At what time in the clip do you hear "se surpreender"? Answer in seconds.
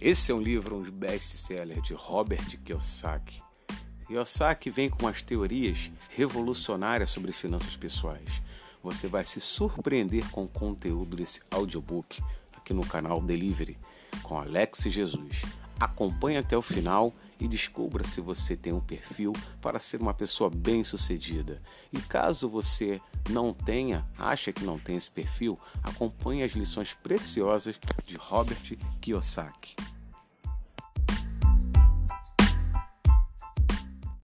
9.24-10.26